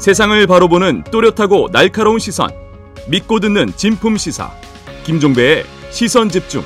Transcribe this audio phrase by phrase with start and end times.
[0.00, 2.48] 세상을 바로 보는 또렷하고 날카로운 시선.
[3.10, 4.50] 믿고 듣는 진품 시사.
[5.04, 6.62] 김종배의 시선 집중.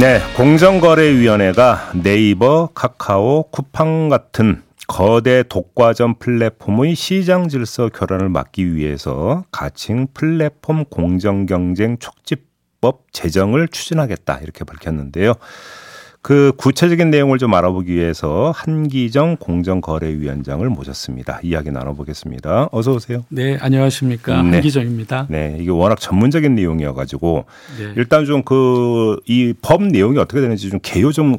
[0.00, 10.06] 네, 공정거래위원회가 네이버, 카카오, 쿠팡 같은 거대 독과점 플랫폼의 시장 질서 교란을 막기 위해서 가칭
[10.14, 15.34] 플랫폼 공정 경쟁 촉진법 제정을 추진하겠다 이렇게 밝혔는데요.
[16.20, 21.40] 그 구체적인 내용을 좀 알아보기 위해서 한기정 공정거래위원장을 모셨습니다.
[21.42, 22.68] 이야기 나눠보겠습니다.
[22.72, 23.24] 어서 오세요.
[23.28, 24.50] 네, 안녕하십니까 네.
[24.50, 25.26] 한기정입니다.
[25.30, 27.44] 네, 이게 워낙 전문적인 내용이어가지고
[27.78, 27.92] 네.
[27.96, 31.38] 일단 좀 그 이 법 내용이 어떻게 되는지 좀 개요 좀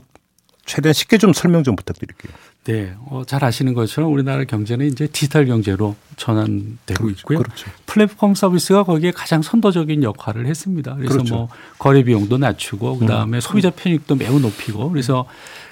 [0.66, 2.32] 최대한 쉽게 좀 설명 좀 부탁드릴게요.
[2.66, 7.40] 네, 어, 잘 아시는 것처럼 우리나라 경제는 이제 디지털 경제로 전환되고 그렇죠, 있고요.
[7.40, 7.72] 그렇죠.
[7.86, 10.96] 플랫폼 서비스가 거기에 가장 선도적인 역할을 했습니다.
[10.96, 11.36] 그래서 그렇죠.
[11.36, 11.50] 뭐
[11.80, 13.42] 거래 비용도 낮추고 그다음에 음.
[13.42, 15.26] 소비자 편익도 매우 높이고 그래서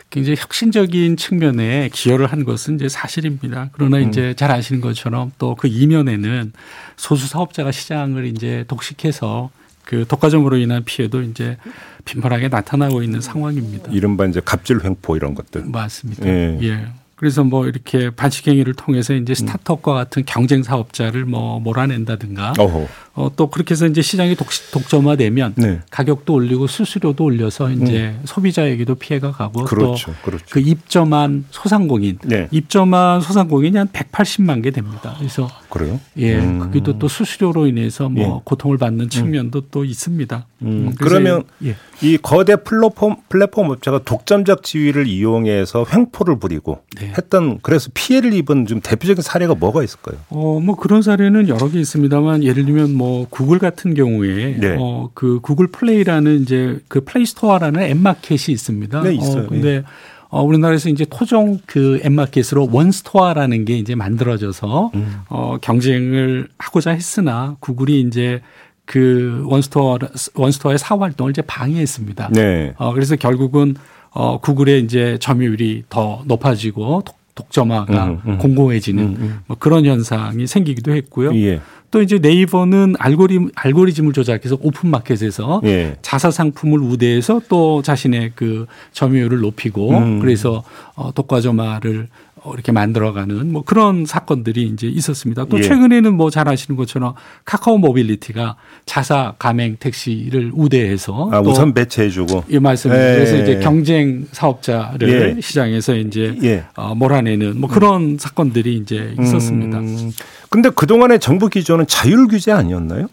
[0.09, 3.69] 굉장히 혁신적인 측면에 기여를 한 것은 이제 사실입니다.
[3.73, 4.07] 그러나 음.
[4.07, 6.53] 이제 잘 아시는 것처럼 또 그 이면에는
[6.95, 9.49] 소수 사업자가 시장을 이제 독식해서
[9.87, 11.55] 그 독과점으로 인한 피해도 이제
[12.03, 13.89] 빈번하게 나타나고 있는 상황입니다.
[13.91, 15.63] 이른바 이제 갑질 횡포 이런 것들.
[15.65, 16.27] 맞습니다.
[16.27, 16.59] 예.
[16.61, 16.87] 예.
[17.15, 22.87] 그래서 뭐 이렇게 반칙 행위를 통해서 이제 스타트업과 같은 경쟁 사업자를 뭐 몰아낸다든가 어,
[23.35, 25.79] 또 그렇게 해서 이제 시장이 독, 독점화되면 네.
[25.89, 28.21] 가격도 올리고 수수료도 올려서 이제 음.
[28.25, 30.11] 소비자에게도 피해가 가고 그렇죠.
[30.11, 30.59] 또그 그렇죠.
[30.59, 32.47] 입점한 소상공인 네.
[32.51, 35.15] 입점한 소상공인이 한 180만 개 됩니다.
[35.17, 35.99] 그래서 그래요?
[36.17, 36.59] 예, 음.
[36.59, 38.41] 그게도 또 수수료로 인해서 뭐 예.
[38.43, 39.67] 고통을 받는 측면도 음.
[39.71, 40.45] 또 있습니다.
[40.61, 40.67] 음.
[40.67, 41.75] 음 그러면 예.
[42.01, 47.13] 이 거대 플랫폼 플랫폼 업체가 독점적 지위를 이용해서 횡포를 부리고 네.
[47.17, 50.19] 했던 그래서 피해를 입은 좀 대표적인 사례가 뭐가 있을까요?
[50.29, 54.75] 어, 뭐 그런 사례는 여러 개 있습니다만 예를 들면 뭐뭐 구글 같은 경우에 네.
[54.77, 59.01] 어, 그 구글 플레이라는 이제 그 플레이 스토어라는 앱 마켓이 있습니다.
[59.01, 59.43] 네, 있어요.
[59.43, 59.83] 어, 근데
[60.29, 65.21] 어, 우리나라에서 이제 토종 그 앱마켓으로 원스토어라는 게 이제 만들어져서 음.
[65.29, 68.41] 어, 경쟁을 하고자 했으나 구글이 이제
[68.83, 69.99] 그 원스토어
[70.35, 72.29] 원스토어의 사업 활동을 이제 방해했습니다.
[72.33, 72.73] 네.
[72.77, 73.75] 어, 그래서 결국은
[74.11, 77.03] 어, 구글의 이제 점유율이 더 높아지고
[77.37, 78.37] 독점화가 음, 음.
[78.39, 81.35] 공고해지는 음, 음, 뭐 그런 현상이 생기기도 했고요.
[81.35, 81.61] 예.
[81.97, 85.95] 또 이제 네이버는 알고리즘 알고리즘을 조작해서 오픈 마켓에서 예.
[86.03, 90.19] 자사 상품을 우대해서 또 자신의 그 점유율을 높이고 음.
[90.19, 90.63] 그래서
[90.93, 95.45] 어 독과점화를 어, 이렇게 만들어가는 뭐 그런 사건들이 이제 있었습니다.
[95.45, 95.63] 또 예.
[95.63, 97.15] 최근에는 뭐 잘 아시는 것처럼
[97.45, 103.13] 카카오 모빌리티가 자사 가맹 택시를 우대해서 아, 우선 배치해주고 예 말씀드린 예.
[103.15, 105.41] 그래서 이제 경쟁 사업자를 예.
[105.41, 106.63] 시장에서 이제 예.
[106.75, 108.17] 어, 몰아내는 뭐 그런 음.
[108.19, 109.79] 사건들이 이제 있었습니다.
[109.79, 110.11] 음.
[110.49, 113.07] 근데 그 동안의 정부 기조는 자율 규제 아니었나요?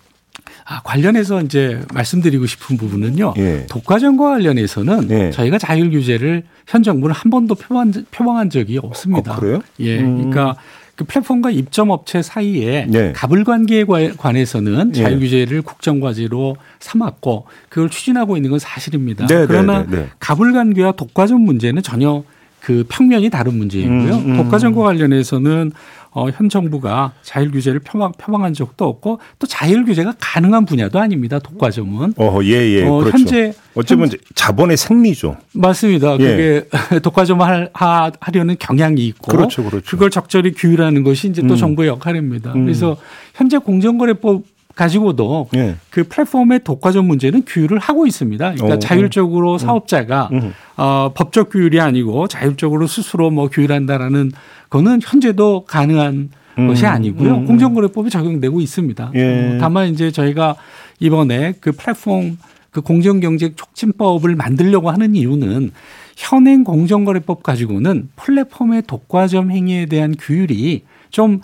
[0.67, 3.35] 아, 관련해서 이제 말씀드리고 싶은 부분은요.
[3.37, 3.67] 예.
[3.69, 5.31] 독과점과 관련해서는 예.
[5.31, 9.35] 저희가 자율 규제를 현 정부는 한 번도 표방한, 표방한 적이 없습니다.
[9.35, 9.61] 어, 그래요?
[9.81, 10.01] 예.
[10.01, 10.31] 음.
[10.31, 10.57] 그러니까
[10.97, 13.13] 그 플랫폼과 입점 업체 사이에 네.
[13.13, 13.85] 가불 관계에
[14.17, 15.03] 관해서는 네.
[15.03, 19.27] 자율 규제를 국정 과제로 삼았고 그걸 추진하고 있는 건 사실입니다.
[19.27, 19.85] 네, 네 그러나.
[20.21, 22.23] 가불 관계와 독과점 문제는 전혀
[22.61, 24.15] 그 평면이 다른 문제이고요.
[24.15, 24.37] 음, 음.
[24.39, 25.73] 독과점과 관련해서는
[26.15, 31.41] 어, 현 정부가 자율 규제를 표방, 표방한 적도 없고 또 자율 규제가 가능한 분야도 아닙니다.
[31.41, 32.15] 독과점은.
[32.17, 32.87] 어, 예, 예.
[32.87, 33.19] 어, 그렇죠.
[33.19, 35.37] 현재 어쩌면 현, 자본의 생리죠.
[35.53, 36.13] 맞습니다.
[36.15, 36.17] 예.
[36.19, 36.69] 그게
[37.03, 39.85] 독과점 을 하, 하려는 경향이 있고 그렇죠, 그렇죠.
[39.85, 41.57] 그걸 적절히 규율하는 것이 이제 또 음.
[41.57, 42.53] 정부의 역할입니다.
[42.53, 42.65] 음.
[42.65, 42.97] 그래서
[43.35, 45.77] 현재 공정거래법 가지고도 예.
[45.91, 48.55] 그 플랫폼의 독과점 문제는 규율을 하고 있습니다.
[48.55, 49.59] 그러니까 오, 어, 자율적으로 음.
[49.59, 50.53] 사업자가 음.
[50.77, 54.33] 어, 법적 규율이 아니고 자율적으로 스스로 뭐 규율한다라는
[54.71, 56.69] 거는 현재도 가능한 음.
[56.69, 57.35] 것이 아니고요.
[57.35, 57.45] 음.
[57.47, 59.13] 공정거래법이 적용되고 있습니다.
[59.15, 59.55] 예.
[59.55, 60.57] 어, 다만 이제 저희가
[60.99, 62.37] 이번에 그 플랫폼
[62.71, 65.71] 그 공정경제 촉진법을 만들려고 하는 이유는
[66.17, 71.41] 현행 공정거래법 가지고는 플랫폼의 독과점 행위에 대한 규율이 좀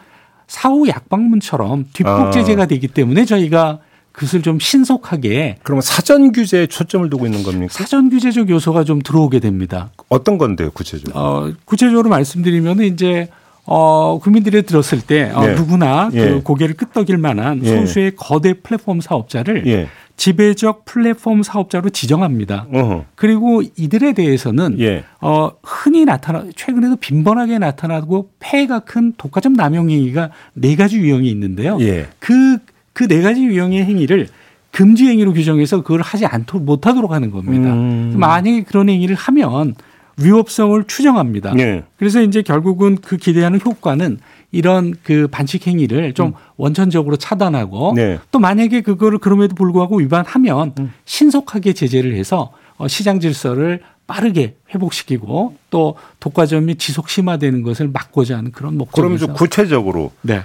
[0.51, 2.67] 사후 약방문처럼 뒷북 제재가 아.
[2.67, 3.79] 되기 때문에 저희가
[4.11, 7.73] 그것을 좀 신속하게 그러면 사전 규제에 초점을 두고 있는 겁니까?
[7.73, 9.93] 사전 규제적 요소가 좀 들어오게 됩니다.
[10.09, 11.17] 어떤 건데요, 구체적으로?
[11.17, 13.29] 어, 구체적으로 말씀드리면 이제
[13.65, 15.55] 어, 국민들이 들었을 때 어, 예.
[15.55, 16.29] 누구나 예.
[16.29, 17.77] 그 고개를 끄덕일 만한 예.
[17.77, 19.87] 소수의 거대 플랫폼 사업자를 예.
[20.21, 22.67] 지배적 플랫폼 사업자로 지정합니다.
[22.71, 23.07] 어허.
[23.15, 25.03] 그리고 이들에 대해서는 예.
[25.23, 31.79] 어, 흔히 나타나 최근에도 빈번하게 나타나고 폐해가 큰 독과점 남용 행위가 네 가지 유형이 있는데요.
[31.81, 32.07] 예.
[32.19, 34.29] 그그 네 가지 유형의 행위를
[34.73, 37.73] 금지 행위로 규정해서 그걸 하지 않도록 못하도록 하는 겁니다.
[37.73, 38.13] 음.
[38.19, 39.75] 만약에 그런 행위를 하면
[40.23, 41.55] 위법성을 추정합니다.
[41.59, 41.85] 예.
[41.97, 44.19] 그래서 이제 결국은 그 기대하는 효과는
[44.53, 46.33] 이런 그 반칙 행위를 좀 음.
[46.57, 48.19] 원천적으로 차단하고 네.
[48.31, 50.93] 또 만약에 그거를 그럼에도 불구하고 위반하면 음.
[51.05, 58.51] 신속하게 제재를 해서 어, 시장 질서를 빠르게 회복시키고 또 독과점이 지속 심화되는 것을 막고자 하는
[58.51, 60.41] 그런 목적에서 그럼 좀 구체적으로 네.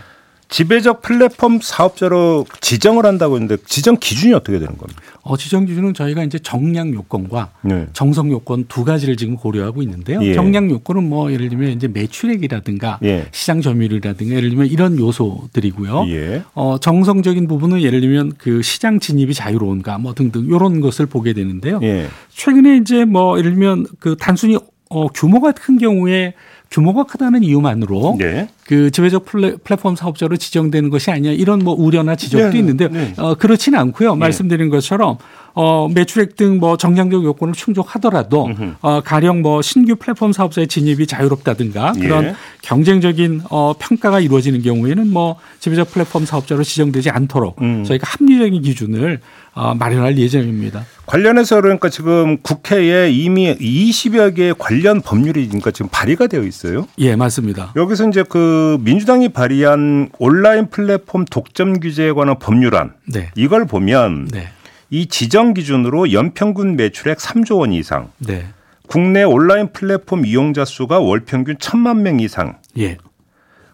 [0.49, 5.01] 지배적 플랫폼 사업자로 지정을 한다고 했는데 지정 기준이 어떻게 되는 겁니까?
[5.23, 7.87] 어, 지정 기준은 저희가 이제 정량 요건과 네.
[7.93, 10.21] 정성 요건 두 가지를 지금 고려하고 있는데요.
[10.21, 10.33] 예.
[10.35, 13.25] 정량 요건은 뭐 예를 들면 이제 매출액이라든가 예.
[13.31, 16.05] 시장 점유율이라든가 예를 들면 이런 요소들이고요.
[16.09, 16.43] 예.
[16.53, 21.79] 어, 정성적인 부분은 예를 들면 그 시장 진입이 자유로운가 뭐 등등 이런 것을 보게 되는데요.
[21.81, 22.07] 예.
[22.29, 24.57] 최근에 이제 뭐 예를 들면 그 단순히
[24.89, 26.35] 어, 규모가 큰 경우에
[26.71, 28.49] 규모가 크다는 이유만으로 네.
[28.65, 32.59] 그 지배적 플랫, 폼 사업자로 지정되는 것이 아니냐 이런 뭐 우려나 지적도 네.
[32.59, 32.89] 있는데요.
[32.89, 33.13] 네.
[33.17, 34.13] 어, 그렇지는 않고요.
[34.13, 34.19] 네.
[34.19, 35.17] 말씀드린 것처럼
[35.55, 38.49] 어, 매출액 등 뭐 정량적 요건을 충족하더라도
[38.81, 42.35] 어, 가령 뭐 신규 플랫폼 사업자의 진입이 자유롭다든가 그런 예.
[42.61, 47.83] 경쟁적인 어, 평가가 이루어지는 경우에는 뭐 지배적 플랫폼 사업자로 지정되지 않도록 음.
[47.83, 49.19] 저희가 합리적인 기준을
[49.53, 50.85] 어, 마련할 예정입니다.
[51.05, 56.87] 관련해서 그러니까 지금 국회에 이미 20여 개의 관련 법률이 그러니까 지금 발의가 되어 있어요.
[56.97, 57.71] 예, 맞습니다.
[57.75, 63.29] 여기서 이제 그 민주당이 발의한 온라인 플랫폼 독점 규제에 관한 법률안 네.
[63.35, 64.47] 이걸 보면 네.
[64.95, 68.11] 이 지정 기준으로 연평균 매출액 3조 원 이상.
[68.17, 68.45] 네.
[68.87, 72.59] 국내 온라인 플랫폼 이용자 수가 월 평균 1천만 명 이상.
[72.77, 72.95] 예.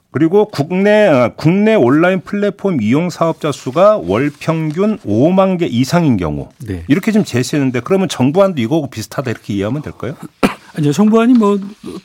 [0.10, 6.50] 그리고 국내 아, 국내 온라인 플랫폼 이용 사업자 수가 월 평균 5만 개 이상인 경우
[6.58, 6.86] 네.
[6.88, 10.16] 이렇게 좀 제시했는데 그러면 정부안도 이거하고 비슷하다 이렇게 이해하면 될까요?
[10.76, 11.60] 아니요 정부안이 뭐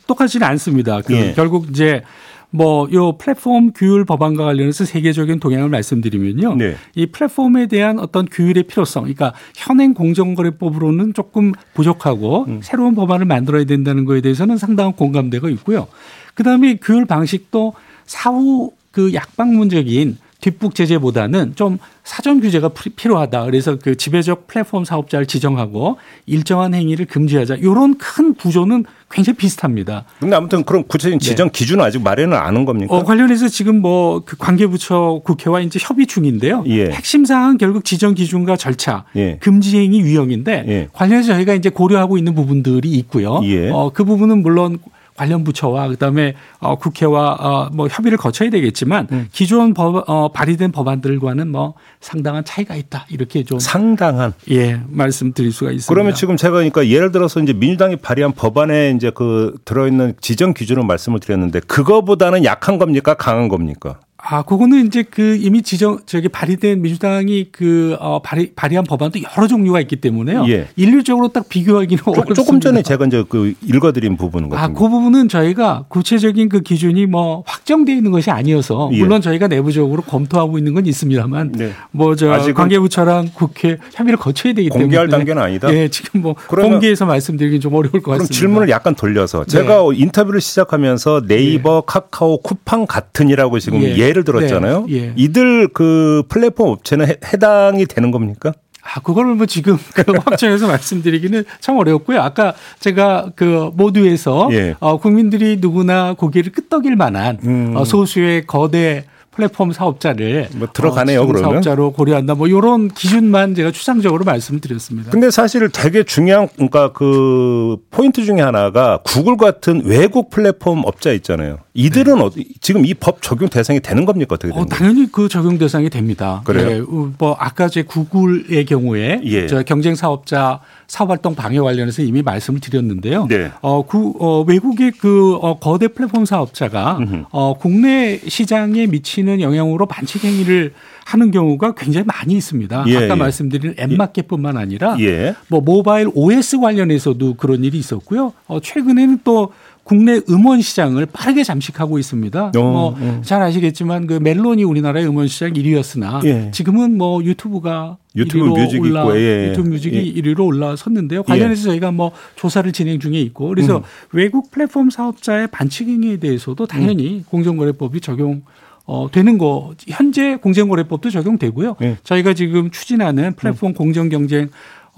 [0.07, 1.01] 똑같지는 않습니다.
[1.01, 1.33] 그 예.
[1.33, 2.03] 결국 이제
[2.51, 6.57] 뭐 요 플랫폼 규율 법안과 관련해서 세계적인 동향을 말씀드리면요.
[6.57, 6.77] 네.
[6.95, 12.61] 이 플랫폼에 대한 어떤 규율의 필요성, 그러니까 현행 공정거래법으로는 조금 부족하고 음.
[12.63, 15.89] 새로운 법안을 만들어야 된다는 거에 대해서는 상당한 공감대가 있고요.
[16.35, 23.47] 그다음에 규율 방식도 사후 그 약방 문적인 뒷북 제재보다는 좀 사전 규제가 필요하다.
[23.47, 27.57] 그래서 그 지배적 플랫폼 사업자를 지정하고 일정한 행위를 금지하자.
[27.57, 30.05] 이런 큰 구조는 굉장히 비슷합니다.
[30.21, 31.25] 근데 아무튼 그런 구체적인 네.
[31.25, 31.53] 지정 네.
[31.53, 32.95] 기준은 아직 마련을 안 한 겁니까?
[32.97, 36.65] 어, 관련해서 지금 뭐 그 관계부처 국회와 이제 협의 중인데요.
[36.69, 36.91] 예.
[36.91, 39.39] 핵심 사항은 결국 지정 기준과 절차, 예.
[39.41, 40.89] 금지 행위 유형인데 예.
[40.93, 43.41] 관련해서 저희가 이제 고려하고 있는 부분들이 있고요.
[43.45, 43.69] 예.
[43.71, 44.79] 어, 그 부분은 물론
[45.17, 49.29] 관련 부처와 그다음에 어, 국회와 어, 뭐 협의를 거쳐야 되겠지만 음.
[49.33, 55.73] 기존 법, 어, 발의된 법안들과는 뭐 상당한 차이가 있다 이렇게 좀 상당한 예 말씀드릴 수가
[55.73, 55.93] 있습니다.
[55.93, 60.85] 그러면 지금 제가 그러니까 예를 들어서 이제 민주당이 발의한 법안에 이제 그 들어있는 지정 기준을
[60.85, 64.01] 말씀을 드렸는데 그거보다는 약한 겁니까 강한 겁니까?
[64.29, 69.47] 아, 그거는 이제 그 이미 지정 저기 발의된 민주당이 그 어, 발의 발의한 법안도 여러
[69.47, 70.47] 종류가 있기 때문에요.
[70.49, 70.69] 예.
[70.75, 72.35] 일률적으로 딱 비교하기는 조, 어렵습니다.
[72.35, 74.65] 조금 전에 제가 이제 그 읽어드린 부분 같은.
[74.65, 78.99] 아, 그 부분은 저희가 구체적인 그 기준이 뭐 확정돼 있는 것이 아니어서 예.
[78.99, 81.73] 물론 저희가 내부적으로 검토하고 있는 건 있습니다만 네.
[81.93, 85.73] 뭐저 관계부처랑 국회 협의를 거쳐야 되기 때문에 공개할 단계는 아니다.
[85.73, 88.35] 예, 지금 뭐 공개해서 말씀드리긴 좀 어려울 것 같습니다.
[88.35, 89.97] 질문을 약간 돌려서 제가 네.
[89.97, 91.83] 인터뷰를 시작하면서 네이버, 네.
[91.87, 93.97] 카카오, 쿠팡 같은이라고 지금 예.
[94.17, 94.87] 예를 들었잖아요.
[94.89, 94.95] 네.
[94.95, 95.13] 예.
[95.17, 98.53] 이들 그 플랫폼 업체는 해, 해당이 되는 겁니까?
[98.83, 102.21] 아, 그걸 뭐 지금 그 확정해서 말씀드리기는 참 어려웠고요.
[102.21, 104.75] 아까 제가 그 모두에서 예.
[104.81, 107.73] 어, 국민들이 누구나 고개를 끄덕일 만한 음.
[107.77, 109.05] 어, 소수의 거대
[109.37, 115.11] 플랫폼 사업자를 뭐 들어가네요 어, 그러면 사업자로 고려한다 뭐 이런 기준만 제가 추상적으로 말씀드렸습니다.
[115.11, 121.59] 근데 사실 되게 중요한 그러니까 그 포인트 중에 하나가 구글 같은 외국 플랫폼 업자 있잖아요.
[121.75, 122.23] 이들은 네.
[122.23, 124.75] 어, 지금 이 법 적용 대상이 되는 겁니까 어떻게 됩니까?
[124.75, 126.41] 어, 당연히 그 적용 대상이 됩니다.
[126.45, 126.69] 그래요.
[126.69, 126.81] 네.
[127.19, 129.47] 뭐 아까 제 구글의 경우에 예.
[129.47, 133.27] 저 경쟁 사업자 사업활동 방해 관련해서 이미 말씀을 드렸는데요.
[133.29, 133.51] 네.
[133.61, 136.99] 어, 그, 어, 외국의 그 어, 거대 플랫폼 사업자가
[137.31, 140.73] 어, 국내 시장에 미치는 영향으로 반칙 행위를
[141.05, 142.85] 하는 경우가 굉장히 많이 있습니다.
[142.89, 143.15] 예, 아까 예.
[143.15, 145.35] 말씀드린 앱마켓뿐만 아니라 예.
[145.49, 148.33] 뭐 모바일 OS 관련해서도 그런 일이 있었고요.
[148.49, 149.53] 어, 최근에는 또
[149.87, 152.53] 국내 음원 시장을 빠르게 잠식하고 있습니다.
[152.57, 153.45] 어, 뭐잘 어.
[153.45, 156.51] 아시겠지만 그 멜론이 우리나라의 음원 시장 1위였으나 예.
[156.51, 159.51] 지금은 뭐 유튜브가 유튜브 뮤직 올라 있고, 예.
[159.51, 160.21] 유튜브 뮤직이 예.
[160.21, 161.23] 1위로 올라섰는데요.
[161.23, 161.65] 관련해서 예.
[161.71, 163.83] 저희가 뭐 조사를 진행 중에 있고 그래서 음.
[164.11, 167.25] 외국 플랫폼 사업자의 반칙 행위에 대해서도 당연히 음.
[167.31, 168.43] 공정거래법이 적용
[168.87, 171.77] 어, 되는 거 현재 공정거래법도 적용되고요.
[171.83, 171.97] 예.
[172.03, 173.75] 저희가 지금 추진하는 플랫폼 음.
[173.75, 174.49] 공정 경쟁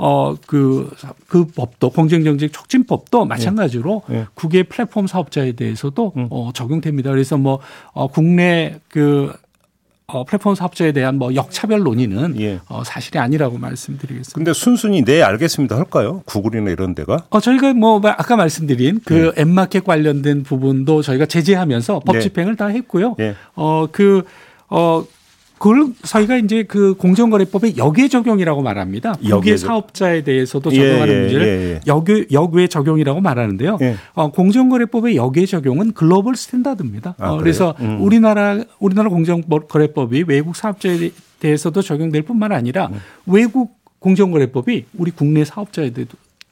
[0.01, 0.89] 어, 그,
[1.27, 4.15] 그 법도 공정경쟁 촉진법도 마찬가지로 예.
[4.15, 4.27] 예.
[4.35, 6.29] 국외 플랫폼 사업자에 대해서도 음.
[6.31, 7.11] 어, 적용됩니다.
[7.11, 7.59] 그래서 뭐,
[7.93, 9.33] 어, 국내 그
[10.07, 12.61] 어, 플랫폼 사업자에 대한 뭐 역차별 논의는 예.
[12.69, 14.35] 어, 사실이 아니라고 말씀드리겠습니다.
[14.35, 16.23] 근데 순순히 네 알겠습니다 할까요?
[16.25, 17.25] 구글이나 이런 데가?
[17.29, 19.43] 어, 저희가 뭐 아까 말씀드린 그 예.
[19.43, 22.21] 앱마켓 관련된 부분도 저희가 제재하면서 법 네.
[22.21, 23.17] 집행을 다 했고요.
[23.19, 23.35] 예.
[23.57, 24.23] 어, 그,
[24.69, 25.05] 어,
[25.59, 29.15] 그걸 저희가 이제 그 공정거래법의 역외 적용이라고 말합니다.
[29.15, 31.81] 국외 사업자에 대해서도 적용하는 예, 예, 문제를 예, 예.
[31.87, 33.79] 역외, 역외 적용이라고 말하는데요.
[33.83, 33.97] 예.
[34.15, 37.17] 어, 공정거래법의 역외 적용은 global standard입니다.
[37.19, 38.01] 아, 어, 그래서 음.
[38.01, 41.11] 우리나라 우리나라 공정거래법이 외국 사업자에
[41.41, 43.01] 대해서도 적용될 뿐만 아니라 음.
[43.27, 45.93] 외국 공정거래법이 우리 국내 사업자에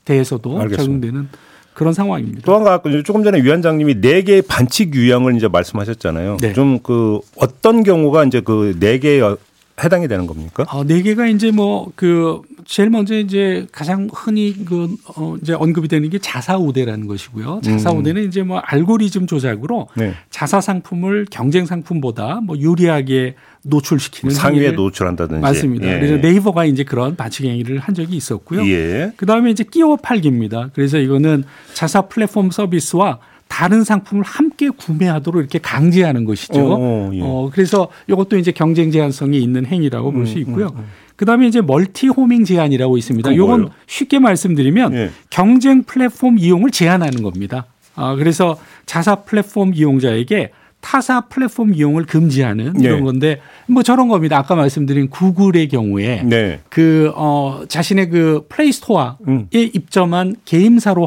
[0.05, 0.83] 대해서도 알겠습니다.
[0.83, 1.29] 적용되는
[1.77, 2.41] 그런 상황입니다.
[2.45, 6.39] 또 한 가지 조금 전에 위원장님이 네 개의 반칙 유형을 이제 말씀하셨잖아요.
[6.41, 6.53] 네.
[6.55, 9.37] 좀그 어떤 경우가 이제 그 네 개의
[9.83, 10.65] 해당이 되는 겁니까?
[10.71, 15.89] 어, 네 개가 이제 뭐 그 제일 먼저 이제 가장 흔히 그 어, 이제 언급이
[15.89, 17.61] 되는 게 자사 우대라는 것이고요.
[17.63, 18.29] 자사 우대는 음.
[18.29, 20.15] 이제 뭐 알고리즘 조작으로 네.
[20.31, 25.87] 자사 상품을 경쟁 상품보다 뭐 유리하게 노출시키는 상위에 노출한다든지 맞습니다.
[25.89, 26.01] 예.
[26.01, 28.67] 그래서 네이버가 이제 그런 반칙 행위를 한 적이 있었고요.
[28.67, 29.13] 예.
[29.17, 30.71] 그다음에 이제 끼워 팔기입니다.
[30.75, 33.19] 그래서 이거는 자사 플랫폼 서비스와
[33.57, 36.61] 다른 상품을 함께 구매하도록 이렇게 강제하는 것이죠.
[36.61, 37.21] 어, 어, 예.
[37.23, 40.67] 어 그래서 이것도 이제 경쟁 제한성이 있는 행위라고 볼수 음, 있고요.
[40.75, 40.85] 음, 음.
[41.17, 43.33] 그다음에 이제 multi-homing 제한이라고 있습니다.
[43.33, 45.11] 이건 쉽게 말씀드리면 예.
[45.31, 47.65] 경쟁 플랫폼 이용을 제한하는 겁니다.
[47.95, 50.51] 아 그래서 자사 플랫폼 이용자에게
[50.83, 52.85] 타사 플랫폼 이용을 금지하는 네.
[52.85, 54.37] 이런 건데 뭐 저런 겁니다.
[54.37, 56.61] 아까 말씀드린 구글의 경우에 네.
[56.69, 59.47] 그 어 자신의 그 플레이 스토어에 음.
[59.51, 61.07] 입점한 게임사로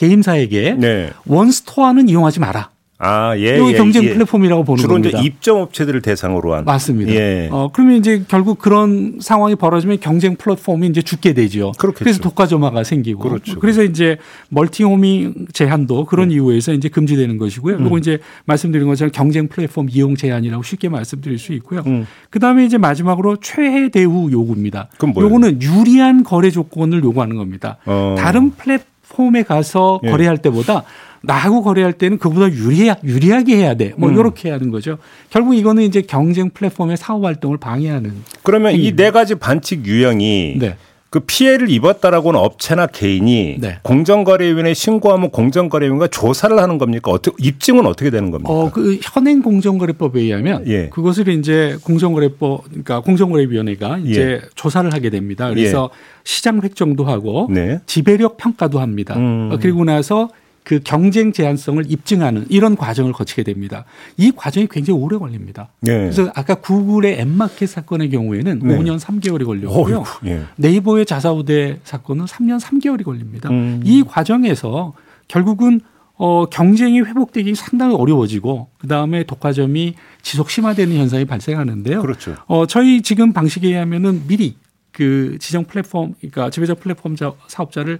[0.00, 1.10] 게임사에게 네.
[1.26, 2.70] 원스토어는 이용하지 마라.
[3.02, 3.58] 아, 예.
[3.58, 4.12] 이 예, 경쟁 예.
[4.12, 5.08] 플랫폼이라고 보는 주로 겁니다.
[5.08, 6.64] 주로 이제 입점 업체들을 대상으로 한.
[6.66, 7.12] 맞습니다.
[7.12, 7.48] 예.
[7.50, 11.72] 어, 그러면 이제 결국 그런 상황이 벌어지면 경쟁 플랫폼이 이제 죽게 되죠.
[11.78, 12.04] 그렇겠죠.
[12.04, 13.20] 그래서 독과점화가 생기고.
[13.20, 13.58] 그렇죠.
[13.58, 14.18] 그래서 이제
[14.50, 16.32] 멀티호밍 제한도 그런 음.
[16.32, 17.78] 이유에서 이제 금지되는 것이고요.
[17.78, 17.98] 그리고 음.
[17.98, 21.82] 이제 말씀드린 것처럼 경쟁 플랫폼 이용 제한이라고 쉽게 말씀드릴 수 있고요.
[21.86, 22.06] 음.
[22.28, 24.88] 그다음에 이제 마지막으로 최해 대우 요구입니다.
[24.98, 25.28] 그럼 뭐예요?
[25.30, 27.78] 요거는 유리한 거래 조건을 요구하는 겁니다.
[27.86, 28.14] 어.
[28.18, 30.10] 다른 플랫 폼에 가서 예.
[30.10, 30.84] 거래할 때보다
[31.22, 33.92] 나하고 거래할 때는 그보다 유리하, 유리하게 해야 돼.
[33.96, 34.14] 뭐 음.
[34.18, 34.96] 이렇게 하는 거죠.
[35.28, 38.14] 결국 이거는 이제 경쟁 플랫폼의 사업 활동을 방해하는.
[38.42, 40.76] 그러면 이 네 가지 반칙 유형이 네.
[41.10, 43.78] 그 피해를 입었다라고는 업체나 개인이 네.
[43.82, 47.10] 공정거래위원회에 신고하면 공정거래위원회가 조사를 하는 겁니까?
[47.10, 48.52] 어떻게 입증은 어떻게 되는 겁니까?
[48.52, 50.88] 어, 그 현행 공정거래법에 의하면 예.
[50.88, 54.40] 그것을 이제 공정거래법 그러니까 공정거래위원회가 이제 예.
[54.54, 55.48] 조사를 하게 됩니다.
[55.48, 55.98] 그래서 예.
[56.22, 57.80] 시장 획정도 하고 네.
[57.86, 59.16] 지배력 평가도 합니다.
[59.16, 59.58] 음.
[59.60, 60.28] 그리고 나서
[60.70, 63.84] 그 경쟁 제한성을 입증하는 이런 과정을 거치게 됩니다.
[64.16, 65.70] 이 과정이 굉장히 오래 걸립니다.
[65.80, 65.98] 네.
[65.98, 68.78] 그래서 아까 구글의 앱마켓 사건의 경우에는 네.
[68.78, 70.04] 5년 3개월이 걸렸고요.
[70.22, 70.44] 네.
[70.54, 73.50] 네이버의 자사우대 사건은 3년 3개월이 걸립니다.
[73.50, 73.80] 음.
[73.84, 74.92] 이 과정에서
[75.26, 75.80] 결국은
[76.14, 82.00] 어, 경쟁이 회복되기 상당히 어려워지고 그 다음에 독과점이 지속 심화되는 현상이 발생하는데요.
[82.00, 82.36] 그렇죠.
[82.46, 84.54] 어, 저희 지금 방식에 의하면은 미리
[84.92, 87.16] 그 지정 플랫폼, 그러니까 지배자 플랫폼
[87.48, 87.98] 사업자를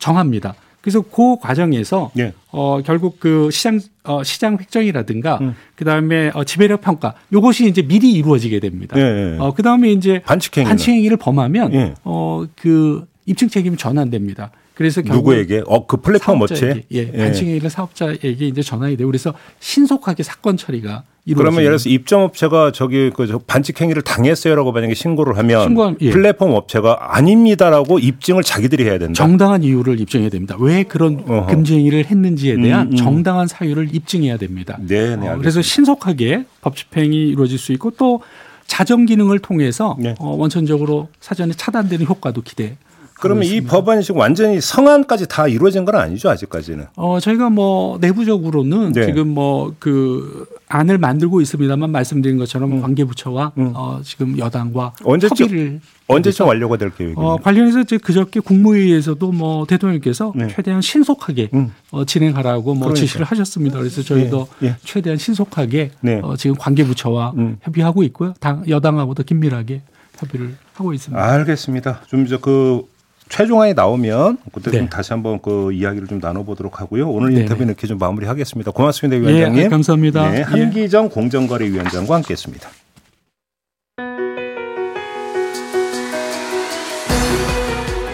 [0.00, 0.56] 정합니다.
[0.80, 2.32] 그래서 그 과정에서 네.
[2.50, 5.54] 어 결국 그 시장 어 시장 획정이라든가 음.
[5.76, 8.96] 그다음에 어 지배력 평가 요것이 이제 미리 이루어지게 됩니다.
[8.96, 9.36] 네.
[9.38, 11.94] 어 그다음에 이제 반칙 행위 반칙행위를 범하면 네.
[12.02, 14.50] 어그 입증 책임이 전환됩니다.
[14.80, 15.62] 그래서 누구에게?
[15.66, 16.84] 어, 그 플랫폼 업체?
[16.90, 21.02] 예, 반칙행위를 사업자에게 이제 전환이 되고 그래서 신속하게 사건 처리가
[21.36, 26.08] 그러면 예를 들어서 입점 업체가 저기 그 반칙 행위를 당했어요라고 만약에 신고를 하면 신고한, 예.
[26.08, 29.12] 플랫폼 업체가 아닙니다라고 입증을 자기들이 해야 된다.
[29.12, 30.56] 정당한 이유를 입증해야 됩니다.
[30.58, 31.48] 왜 그런 어허.
[31.48, 32.96] 금지 행위를 했는지에 대한 음, 음.
[32.96, 34.78] 정당한 사유를 입증해야 됩니다.
[34.80, 35.28] 네, 네.
[35.28, 38.22] 어, 그래서 신속하게 법 집행이 이루어질 수 있고 또
[38.66, 40.14] 자정 기능을 통해서 네.
[40.18, 42.78] 어, 원천적으로 사전에 차단되는 효과도 기대.
[43.20, 46.86] 그러면 이 법안이 지금 완전히 성안까지 다 이루어진 건 아니죠 아직까지는?
[46.96, 49.06] 어 저희가 뭐 내부적으로는 네.
[49.06, 52.80] 지금 뭐 그 안을 만들고 있습니다만 말씀드린 것처럼 음.
[52.80, 53.72] 관계부처와 음.
[53.74, 57.18] 어 지금 여당과 언제쯤, 협의를 언제쯤 완료가 될 계획이에요?
[57.18, 60.48] 어 관련해서 이제 그저께 국무회의에서도 뭐 대통령께서 네.
[60.48, 61.72] 최대한 신속하게 음.
[61.90, 63.00] 어, 진행하라고 뭐 그러니까.
[63.00, 63.78] 지시를 하셨습니다.
[63.78, 64.68] 그래서 저희도 네.
[64.68, 64.76] 네.
[64.84, 66.20] 최대한 신속하게 네.
[66.22, 67.56] 어, 지금 관계부처와 음.
[67.62, 68.34] 협의하고 있고요.
[68.38, 69.82] 당 여당하고도 긴밀하게
[70.18, 71.22] 협의를 하고 있습니다.
[71.22, 72.02] 알겠습니다.
[72.06, 72.82] 좀 이제 그
[73.30, 74.88] 최종안이 나오면 그때 좀 네.
[74.90, 77.08] 다시 한번 그 이야기를 좀 나눠보도록 하고요.
[77.08, 78.72] 오늘 인터뷰는 이렇게 좀 마무리하겠습니다.
[78.72, 79.62] 고맙습니다, 위원장님.
[79.64, 80.30] 예, 감사합니다.
[80.30, 81.08] 네, 한기정 예.
[81.08, 82.68] 공정거래위원장과 함께했습니다.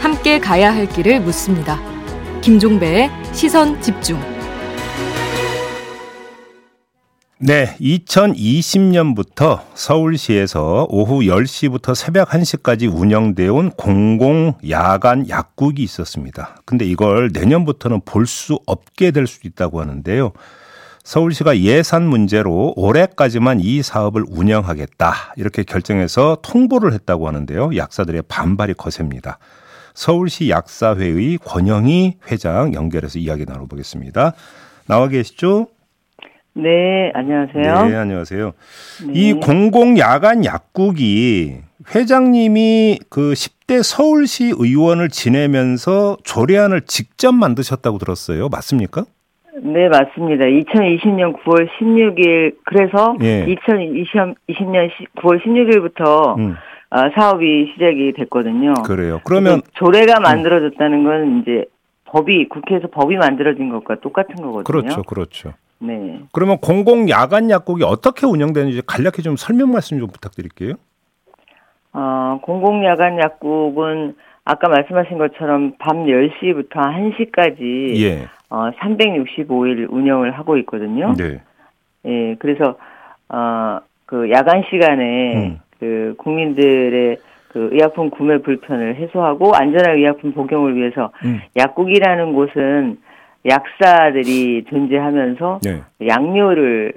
[0.00, 1.80] 함께 가야 할 길을 묻습니다.
[2.42, 4.35] 김종배의 시선 집중.
[7.38, 16.56] 네, 2020년부터 서울시에서 오후 10시부터 새벽 1시까지 운영되어 온 공공 야간 약국이 있었습니다.
[16.64, 20.32] 근데 이걸 내년부터는 볼 수 없게 될 수도 있다고 하는데요.
[21.04, 27.76] 서울시가 예산 문제로 올해까지만 이 사업을 운영하겠다 이렇게 결정해서 통보를 했다고 하는데요.
[27.76, 29.38] 약사들의 반발이 거셉니다.
[29.94, 34.32] 서울시 약사회의 권영희 회장 연결해서 이야기 나눠보겠습니다.
[34.86, 35.68] 나와 계시죠?
[36.58, 37.86] 네, 안녕하세요.
[37.86, 38.52] 네, 안녕하세요.
[39.08, 39.12] 네.
[39.12, 41.56] 이 공공 야간 약국이
[41.94, 48.48] 회장님이 그 10대 서울시 의원을 지내면서 조례안을 직접 만드셨다고 들었어요.
[48.48, 49.04] 맞습니까?
[49.62, 50.46] 네, 맞습니다.
[50.46, 53.44] 2020년 9월 16일 그래서 예.
[53.44, 54.34] 2020년
[55.18, 56.56] 9월 16일부터 음.
[56.88, 58.72] 어, 사업이 시작이 됐거든요.
[58.86, 59.20] 그래요.
[59.24, 60.22] 그러면 조례가 음.
[60.22, 61.66] 만들어졌다는 건 이제
[62.06, 64.64] 법이 국회에서 법이 만들어진 것과 똑같은 거거든요.
[64.64, 65.52] 그렇죠, 그렇죠.
[65.78, 66.20] 네.
[66.32, 70.74] 그러면 공공 야간 약국이 어떻게 운영되는지 간략히 좀 설명 말씀 좀 부탁드릴게요.
[71.92, 74.14] 어, 공공 야간 약국은
[74.44, 78.28] 아까 말씀하신 것처럼 밤 10시부터 1시까지 예.
[78.48, 81.14] 어, 365일 운영을 하고 있거든요.
[81.16, 81.42] 네.
[82.06, 82.76] 예, 그래서
[83.28, 85.60] 어, 그 야간 시간에 음.
[85.80, 87.18] 그 국민들의
[87.48, 91.40] 그 의약품 구매 불편을 해소하고 안전한 의약품 복용을 위해서 음.
[91.56, 92.98] 약국이라는 곳은
[93.46, 95.82] 약사들이 존재하면서 네.
[96.06, 96.92] 양료를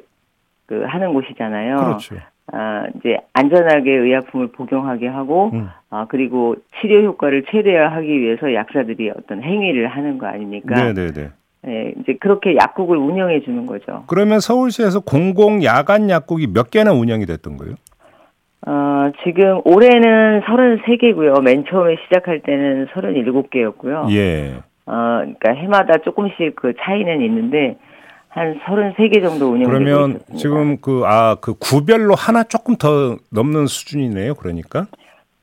[0.65, 1.75] 그 하는 곳이잖아요.
[1.77, 2.15] 그렇죠.
[2.51, 5.69] 아, 이제 안전하게 의약품을 복용하게 하고 음.
[5.89, 10.75] 아, 그리고 치료 효과를 최대화하기 위해서 약사들이 어떤 행위를 하는 거 아닙니까?
[10.75, 11.29] 네, 네, 네.
[11.61, 14.03] 네, 이제 그렇게 약국을 운영해 주는 거죠.
[14.07, 17.75] 그러면 서울시에서 공공 야간 약국이 몇 개나 운영이 됐던 거예요?
[18.65, 21.41] 어, 지금 올해는 33개고요.
[21.41, 24.11] 맨 처음에 시작할 때는 37개였고요.
[24.11, 24.59] 예.
[24.89, 27.77] 어, 그러니까 해마다 조금씩 그 차이는 있는데
[28.29, 30.35] 한 33개 정도 운영되고 그러면 있습니다.
[30.37, 34.33] 지금 그, 아, 그 구별로 하나 조금 더 넘는 수준이네요.
[34.35, 34.87] 그러니까.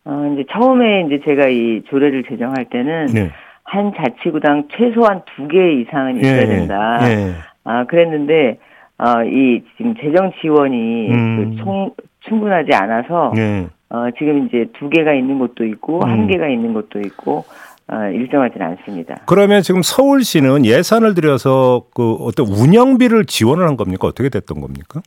[0.04, 3.30] 어, 이제 처음에 이제 제가 이 조례를 제정할 때는 네.
[3.64, 6.98] 한 자치구당 최소한 두 개 이상은 있어야 예, 된다.
[7.10, 7.32] 예.
[7.64, 8.58] 아, 그랬는데,
[8.98, 11.36] 어, 이 지금 재정 지원이 음.
[11.56, 13.66] 그 총, 충분하지 않아서, 예.
[13.90, 16.08] 어, 지금 이제 두 개가 있는 곳도 있고, 음.
[16.08, 17.44] 한 개가 있는 곳도 있고,
[17.88, 19.16] 어, 일정하지는 않습니다.
[19.26, 24.08] 그러면 지금 서울시는 예산을 들여서 그 어떤 운영비를 지원을 한 겁니까?
[24.08, 25.00] 어떻게 됐던 겁니까?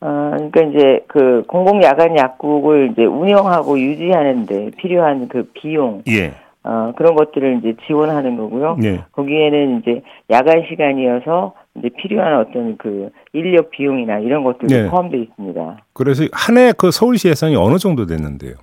[0.00, 6.02] 어, 그러니까 이제 그 공공 야간 약국을 이제 운영하고 유지하는데 필요한 그 비용.
[6.08, 6.32] 예.
[6.62, 8.76] 어, 그런 것들을 이제 지원하는 거고요.
[8.78, 9.00] 네.
[9.12, 14.88] 거기에는 이제 야간 시간이어서 이제 필요한 어떤 그 인력 비용이나 이런 것들도 네.
[14.90, 15.78] 포함되어 있습니다.
[15.94, 18.54] 그래서 한 해 그 서울시 예산이 어느 정도 됐는데요?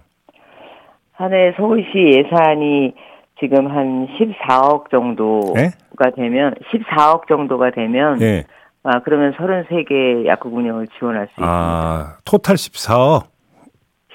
[1.14, 2.94] 한 해 서울시 예산이
[3.40, 5.72] 지금 한 14억 정도가 네?
[6.16, 8.46] 되면 14억 정도가 되면 네.
[8.84, 11.48] 아 그러면 33개 약국 운영을 지원할 수 아, 있습니다.
[11.48, 13.24] 아, 토탈 14억.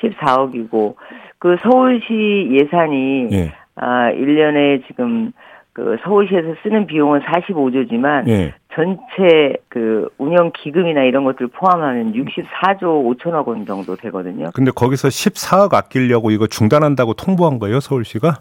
[0.03, 0.95] 14억이고
[1.39, 3.53] 그 서울시 예산이 네.
[3.77, 5.33] 아, 1년에 지금
[5.73, 8.55] 그 서울시에서 쓰는 비용은 45조지만 예.
[8.75, 14.51] 전체 그 운영 기금이나 이런 것들 포함하면 64조 5천억 원 정도 되거든요.
[14.53, 18.41] 근데 거기서 14억 아끼려고 이거 중단한다고 통보한 거예요, 서울시가?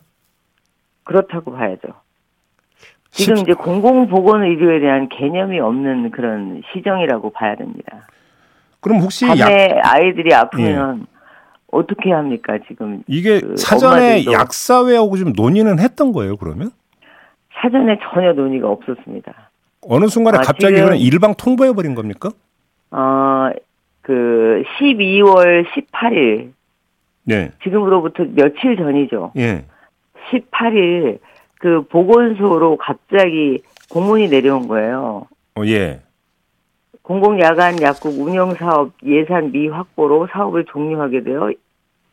[1.10, 1.88] 그렇다고 봐야죠.
[3.10, 3.44] 지금 10...
[3.44, 8.08] 이제 공공보건 의료에 대한 개념이 없는 그런 시정이라고 봐야 됩니다.
[8.80, 9.96] 그럼 혹시 밤에 약...
[9.96, 11.06] 아이들이 아프면 예.
[11.72, 13.02] 어떻게 합니까 지금?
[13.08, 16.70] 이게 그 사전에 약사회하고 좀 논의는 했던 거예요 그러면?
[17.60, 19.34] 사전에 전혀 논의가 없었습니다.
[19.82, 22.30] 어느 순간에 아, 갑자기 그냥 일방 통보해 버린 겁니까?
[22.92, 23.50] 어,
[24.04, 26.52] 그 12월 18일.
[27.24, 27.52] 네.
[27.64, 29.32] 지금으로부터 며칠 전이죠.
[29.38, 29.66] 예.
[30.32, 31.20] 18일
[31.60, 35.28] 그 보건소로 갑자기 공문이 내려온 거예요.
[35.56, 36.02] 어, 예.
[37.02, 41.52] 공공야간 약국 운영사업 예산 미확보로 사업을 종료하게 되어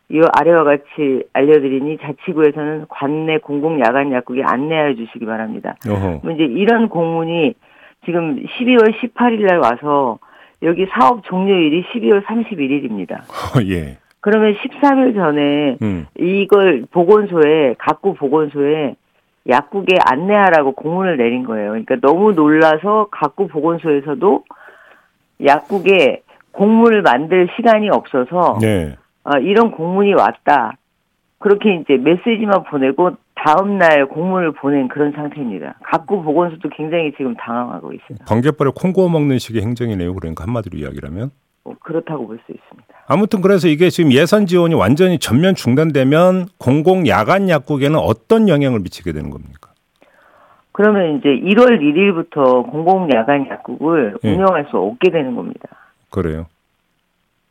[0.08, 5.74] 이 아래와 같이 알려드리니 자치구에서는 관내 공공야간 약국에 안내하여 주시기 바랍니다.
[5.86, 6.22] 어허.
[6.32, 7.54] 이제 이런 공문이
[8.04, 10.18] 지금 12월 18일 날 와서
[10.62, 13.18] 여기 사업 종료일이 12월 31일입니다.
[13.18, 13.98] 어, 예.
[14.26, 16.06] 그러면 13일 전에 음.
[16.18, 18.96] 이걸 보건소에 각구 보건소에
[19.48, 21.70] 약국에 안내하라고 공문을 내린 거예요.
[21.70, 24.42] 그러니까 너무 놀라서 각구 보건소에서도
[25.44, 28.96] 약국에 공문을 만들 시간이 없어서 네.
[29.22, 30.76] 어, 이런 공문이 왔다.
[31.38, 35.76] 그렇게 이제 메시지만 보내고 다음 날 공문을 보낸 그런 상태입니다.
[35.84, 38.18] 각구 보건소도 굉장히 지금 당황하고 있어요.
[38.26, 40.12] 번개벌에 콩고 먹는 식의 행정이네요.
[40.14, 41.30] 그러니까 한마디로 이야기라면.
[41.66, 42.86] 뭐 그렇다고 볼 수 있습니다.
[43.08, 49.12] 아무튼 그래서 이게 지금 예산 지원이 완전히 전면 중단되면 공공 야간 약국에는 어떤 영향을 미치게
[49.12, 49.70] 되는 겁니까?
[50.72, 54.32] 그러면 이제 1월 1일부터 공공 야간 약국을 네.
[54.32, 55.68] 운영할 수 없게 되는 겁니다.
[56.10, 56.46] 그래요?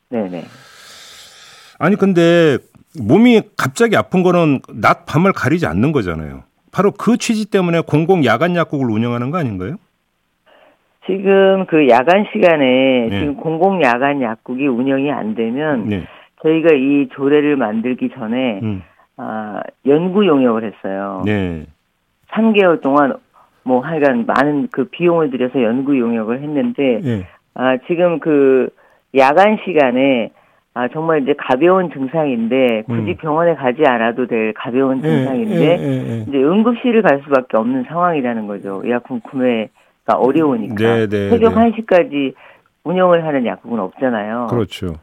[0.08, 0.44] 네네.
[1.78, 2.56] 아니 근데
[2.98, 6.44] 몸이 갑자기 아픈 거는 낮 밤을 가리지 않는 거잖아요.
[6.72, 9.76] 바로 그 취지 때문에 공공 야간 약국을 운영하는 거 아닌가요?
[11.06, 13.20] 지금 그 야간 시간에 네.
[13.20, 16.04] 지금 공공 야간 약국이 운영이 안 되면 네.
[16.42, 18.82] 저희가 이 조례를 만들기 전에 음.
[19.16, 21.22] 아, 연구 용역을 했어요.
[21.24, 21.64] 네.
[22.32, 23.14] 3개월 동안
[23.62, 27.26] 뭐 하여간 많은 그 비용을 들여서 연구 용역을 했는데 예.
[27.54, 28.68] 아 지금 그
[29.16, 30.30] 야간 시간에
[30.74, 33.16] 아 정말 이제 가벼운 증상인데 굳이 음.
[33.16, 37.84] 병원에 가지 않아도 될 가벼운 예, 증상인데 예, 예, 예, 이제 응급실을 갈 수밖에 없는
[37.84, 38.82] 상황이라는 거죠.
[38.84, 39.70] 의약품 구매가
[40.14, 41.70] 어려우니까 네, 네, 새벽 네.
[41.72, 42.34] 1시까지
[42.84, 44.46] 운영을 하는 약국은 없잖아요.
[44.50, 44.94] 그렇죠.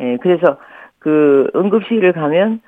[0.00, 0.58] 예, 그래서
[0.98, 2.60] 그 응급실을 가면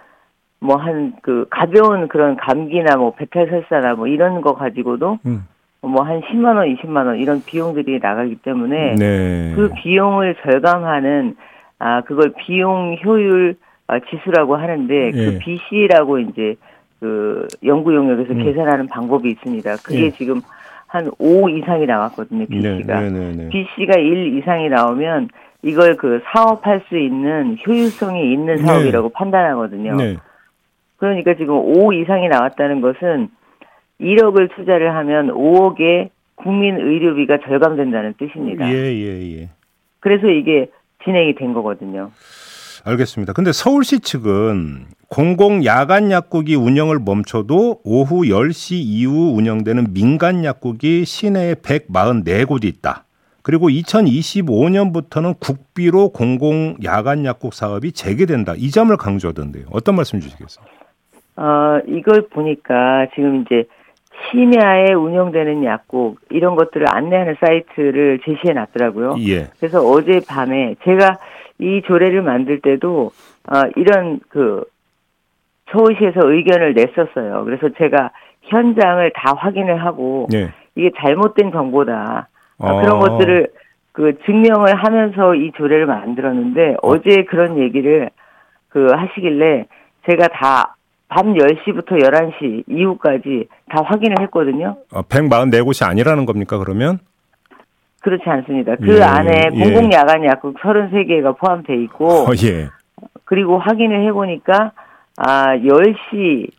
[0.61, 5.46] 뭐 한 그 가벼운 그런 감기나 뭐 배탈 설사나 뭐 이런 거 가지고도 음.
[5.81, 9.53] 뭐한 10만 원, 20만 원 이런 비용들이 나가기 때문에 네.
[9.55, 11.37] 그 비용을 절감하는
[11.79, 13.55] 아 그걸 비용 효율
[13.87, 15.24] 아, 지수라고 하는데 그 예.
[15.24, 16.57] 그 BC라고 이제
[17.01, 18.42] 그 연구 용역에서 음.
[18.44, 19.77] 계산하는 방법이 있습니다.
[19.85, 20.11] 그게 예.
[20.11, 20.40] 지금
[20.88, 22.46] 한 5 이상이 나왔거든요.
[22.46, 25.29] BC가 네, 네, 네, BC가 1 이상이 나오면
[25.62, 28.62] 이걸 그 사업할 수 있는 효율성이 있는 네.
[28.62, 29.96] 사업이라고 판단하거든요.
[29.96, 30.16] 네.
[30.96, 33.29] 그러니까 지금 5 이상이 나왔다는 것은
[34.01, 38.68] 1억을 투자를 하면 5억의 국민 의료비가 절감된다는 뜻입니다.
[38.70, 39.48] 예, 예, 예.
[40.01, 40.70] 그래서 이게
[41.05, 42.11] 진행이 된 거거든요.
[42.85, 43.33] 알겠습니다.
[43.33, 51.55] 근데 서울시 측은 공공 야간 약국이 운영을 멈춰도 오후 10시 이후 운영되는 민간 약국이 시내에
[51.55, 53.05] 144곳이 있다.
[53.43, 58.55] 그리고 2025년부터는 국비로 공공 야간 약국 사업이 재개된다.
[58.57, 59.67] 이 점을 강조하던데요.
[59.71, 60.67] 어떤 말씀 주시겠어요?
[61.37, 63.64] 어, 이걸 보니까 지금 이제
[64.31, 69.16] 심야에 운영되는 약국 이런 것들을 안내하는 사이트를 제시해 놨더라고요.
[69.26, 69.48] 예.
[69.59, 71.18] 그래서 어제 밤에 제가
[71.59, 73.11] 이 조례를 만들 때도
[73.50, 74.64] 어, 이런 그
[75.70, 77.44] 서울시에서 의견을 냈었어요.
[77.44, 78.11] 그래서 제가
[78.42, 80.50] 현장을 다 확인을 하고 예.
[80.74, 82.28] 이게 잘못된 정보다
[82.59, 82.81] 어.
[82.81, 83.48] 그런 것들을
[83.92, 86.98] 그 증명을 하면서 이 조례를 만들었는데 어.
[87.00, 88.11] 제 그런 얘기를
[88.68, 89.66] 그 하시길래
[90.09, 90.76] 제가 다
[91.09, 94.77] 밤 10시부터 11시 이후까지 다 확인을 했거든요.
[94.92, 96.99] 어, 144곳이 아니라는 겁니까, 그러면?
[98.01, 98.77] 그렇지 않습니다.
[98.77, 99.59] 그 예, 안에 예.
[99.59, 102.68] 공공야간 약국 33개가 포함되어 있고, 어, 예.
[103.25, 104.73] 그리고 확인을 해보니까,
[105.16, 106.51] 아, 10시,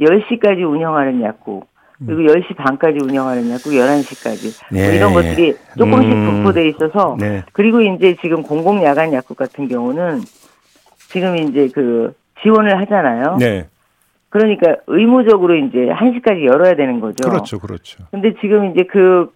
[0.00, 1.68] 10시까지 운영하는 약국,
[2.04, 4.72] 그리고 10시 반까지 운영하는 약국 11시까지.
[4.72, 4.86] 네.
[4.86, 6.26] 뭐 이런 것들이 조금씩 음.
[6.26, 7.42] 분포돼 있어서 네.
[7.52, 10.20] 그리고 이제 지금 공공 야간 약국 같은 경우는
[11.08, 13.36] 지금 이제 그 지원을 하잖아요.
[13.40, 13.66] 네.
[14.30, 17.28] 그러니까 의무적으로 이제 1시까지 열어야 되는 거죠.
[17.28, 17.58] 그렇죠.
[17.58, 18.04] 그렇죠.
[18.10, 19.30] 근데 지금 이제 그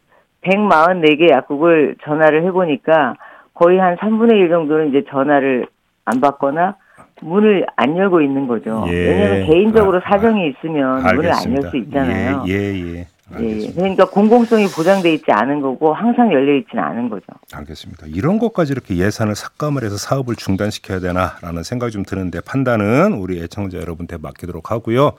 [0.45, 3.15] 144개 약국을 전화를 해 보니까
[3.55, 5.67] 거의 한 3분의 1 정도는 이제 전화를
[6.05, 6.77] 안 받거나
[7.23, 8.85] 문을 안 열고 있는 거죠.
[8.89, 8.93] 예.
[8.93, 12.45] 왜냐하면 개인적으로 아, 사정이 있으면 아, 문을 안 열 수 있잖아요.
[12.49, 13.07] 예, 예, 예.
[13.41, 13.73] 예.
[13.73, 17.25] 그러니까 공공성이 보장돼 있지 않은 거고 항상 열려 있지는 않은 거죠.
[17.53, 18.07] 알겠습니다.
[18.09, 23.79] 이런 것까지 이렇게 예산을 삭감을 해서 사업을 중단시켜야 되나라는 생각이 좀 드는데 판단은 우리 애청자
[23.79, 25.13] 여러분께 맡기도록 하고요.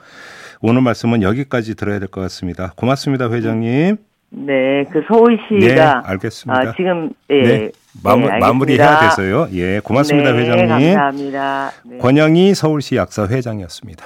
[0.60, 2.72] 오늘 말씀은 여기까지 들어야 될 것 같습니다.
[2.76, 3.96] 고맙습니다, 회장님.
[4.36, 6.60] 네, 그 서울시가 네, 알겠습니다.
[6.60, 7.70] 아, 지금 예, 네,
[8.02, 9.48] 마무, 네, 마무리해야 돼서요.
[9.52, 10.68] 예, 고맙습니다, 네, 회장님.
[10.68, 11.70] 감사합니다.
[11.84, 11.98] 네.
[11.98, 14.04] 권영희 서울시 약사 회장이었습니다.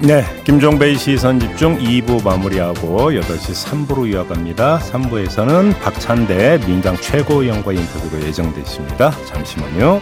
[0.00, 4.78] 네, 김종배의 시선 집중 2부 마무리하고 8시 3부로 이어갑니다.
[4.78, 9.10] 3부에서는 박찬대 민당 최고위원과 인터뷰가 예정돼 있습니다.
[9.26, 10.00] 잠시만요.